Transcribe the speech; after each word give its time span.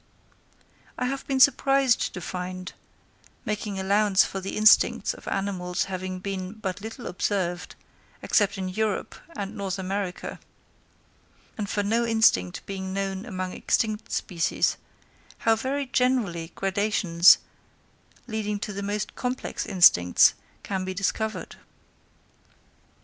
I 0.97 1.05
have 1.05 1.27
been 1.27 1.39
surprised 1.39 2.11
to 2.15 2.21
find, 2.21 2.73
making 3.45 3.77
allowance 3.79 4.25
for 4.25 4.39
the 4.39 4.57
instincts 4.57 5.13
of 5.13 5.27
animals 5.27 5.83
having 5.83 6.17
been 6.17 6.53
but 6.53 6.81
little 6.81 7.05
observed, 7.05 7.75
except 8.23 8.57
in 8.57 8.67
Europe 8.67 9.13
and 9.37 9.55
North 9.55 9.77
America, 9.77 10.39
and 11.55 11.69
for 11.69 11.83
no 11.83 12.03
instinct 12.03 12.65
being 12.65 12.93
known 12.93 13.27
among 13.27 13.53
extinct 13.53 14.11
species, 14.11 14.75
how 15.37 15.55
very 15.55 15.85
generally 15.85 16.51
gradations, 16.55 17.37
leading 18.25 18.57
to 18.57 18.73
the 18.73 18.81
most 18.81 19.13
complex 19.13 19.67
instincts, 19.67 20.33
can 20.63 20.83
be 20.83 20.95
discovered. 20.95 21.57